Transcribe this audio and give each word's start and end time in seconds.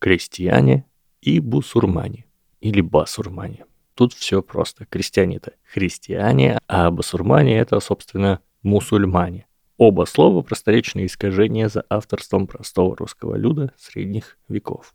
крестьяне 0.00 0.86
и 1.20 1.38
бусурмане 1.38 2.26
или 2.60 2.80
басурмане. 2.80 3.66
Тут 3.94 4.14
все 4.14 4.42
просто. 4.42 4.86
Крестьяне 4.86 5.36
это 5.36 5.52
христиане, 5.62 6.58
а 6.66 6.90
басурмане 6.90 7.58
это, 7.58 7.78
собственно, 7.80 8.40
мусульмане. 8.62 9.46
Оба 9.76 10.04
слова– 10.06 10.42
просторечные 10.42 11.06
искажения 11.06 11.68
за 11.68 11.84
авторством 11.88 12.46
простого 12.46 12.96
русского 12.96 13.36
люда 13.36 13.72
средних 13.78 14.36
веков. 14.48 14.94